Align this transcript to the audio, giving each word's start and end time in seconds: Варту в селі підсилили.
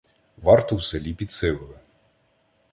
Варту 0.37 0.75
в 0.75 0.83
селі 0.83 1.13
підсилили. 1.13 1.79